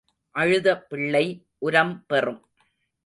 அழுத 0.35 0.81
பிள்ளை 0.81 1.45
உரம் 1.57 2.05
பெறும். 2.05 2.41